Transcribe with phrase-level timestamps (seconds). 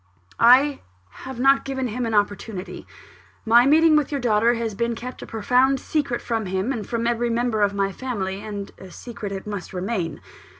[0.39, 0.81] "I
[1.29, 2.87] have not given him an opportunity.
[3.45, 7.05] My meeting with your daughter has been kept a profound secret from him, and from
[7.05, 10.19] every member of my family; and a secret it must remain.